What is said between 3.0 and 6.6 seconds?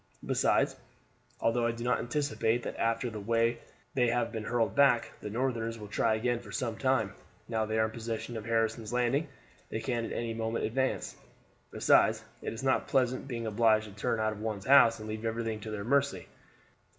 the way they have been hurled back the Northerners will try again for